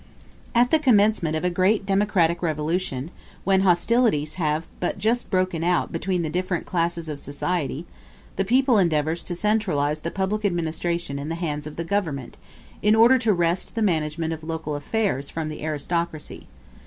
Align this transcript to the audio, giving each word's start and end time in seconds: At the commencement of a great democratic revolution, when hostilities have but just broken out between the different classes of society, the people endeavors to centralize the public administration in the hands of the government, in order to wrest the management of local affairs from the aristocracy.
At 0.55 0.71
the 0.71 0.79
commencement 0.79 1.35
of 1.35 1.45
a 1.45 1.51
great 1.51 1.85
democratic 1.85 2.41
revolution, 2.41 3.11
when 3.43 3.61
hostilities 3.61 4.33
have 4.41 4.65
but 4.79 4.97
just 4.97 5.29
broken 5.29 5.63
out 5.63 5.91
between 5.91 6.23
the 6.23 6.29
different 6.31 6.65
classes 6.65 7.07
of 7.07 7.19
society, 7.19 7.85
the 8.35 8.43
people 8.43 8.79
endeavors 8.79 9.23
to 9.25 9.35
centralize 9.35 9.99
the 9.99 10.09
public 10.09 10.43
administration 10.43 11.19
in 11.19 11.29
the 11.29 11.35
hands 11.35 11.67
of 11.67 11.75
the 11.75 11.83
government, 11.83 12.37
in 12.81 12.95
order 12.95 13.19
to 13.19 13.31
wrest 13.31 13.75
the 13.75 13.83
management 13.83 14.33
of 14.33 14.43
local 14.43 14.73
affairs 14.75 15.29
from 15.29 15.49
the 15.49 15.61
aristocracy. 15.63 16.47